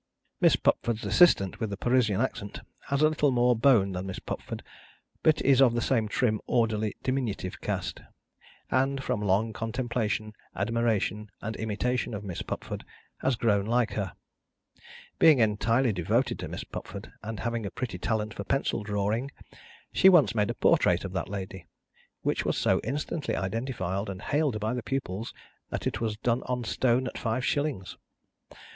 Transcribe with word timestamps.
Miss 0.39 0.55
Pupford's 0.55 1.05
assistant 1.05 1.59
with 1.59 1.69
the 1.69 1.77
Parisian 1.77 2.21
accent 2.21 2.61
has 2.87 3.03
a 3.03 3.09
little 3.09 3.29
more 3.29 3.55
bone 3.55 3.91
than 3.91 4.07
Miss 4.07 4.17
Pupford, 4.17 4.63
but 5.21 5.39
is 5.43 5.61
of 5.61 5.75
the 5.75 5.79
same 5.79 6.07
trim 6.07 6.41
orderly 6.47 6.95
diminutive 7.03 7.61
cast, 7.61 8.01
and, 8.71 9.03
from 9.03 9.21
long 9.21 9.53
contemplation, 9.53 10.33
admiration, 10.55 11.29
and 11.39 11.55
imitation 11.57 12.15
of 12.15 12.23
Miss 12.23 12.41
Pupford, 12.41 12.83
has 13.19 13.35
grown 13.35 13.67
like 13.67 13.91
her. 13.91 14.13
Being 15.19 15.37
entirely 15.37 15.93
devoted 15.93 16.39
to 16.39 16.47
Miss 16.47 16.63
Pupford, 16.63 17.11
and 17.21 17.41
having 17.41 17.67
a 17.67 17.69
pretty 17.69 17.99
talent 17.99 18.33
for 18.33 18.43
pencil 18.43 18.81
drawing, 18.81 19.29
she 19.93 20.09
once 20.09 20.33
made 20.33 20.49
a 20.49 20.55
portrait 20.55 21.05
of 21.05 21.13
that 21.13 21.29
lady: 21.29 21.67
which 22.23 22.43
was 22.43 22.57
so 22.57 22.81
instantly 22.83 23.35
identified 23.35 24.09
and 24.09 24.23
hailed 24.23 24.59
by 24.59 24.73
the 24.73 24.81
pupils, 24.81 25.31
that 25.69 25.85
it 25.85 26.01
was 26.01 26.17
done 26.17 26.41
on 26.47 26.63
stone 26.63 27.05
at 27.05 27.19
five 27.19 27.45
shillings. 27.45 27.97